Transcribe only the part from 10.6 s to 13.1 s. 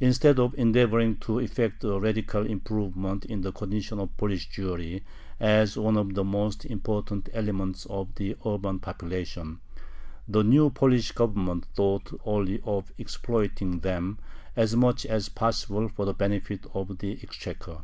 Polish Government thought only of